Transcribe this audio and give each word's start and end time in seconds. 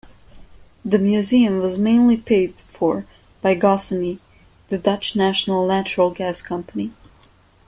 The 0.83 0.97
museum 0.97 1.59
was 1.59 1.77
mainly 1.77 2.17
paid 2.17 2.55
for 2.73 3.05
by 3.43 3.53
Gasunie, 3.53 4.17
the 4.69 4.79
Dutch 4.79 5.15
national 5.15 5.67
natural 5.67 6.09
gas 6.09 6.41
company. 6.41 6.91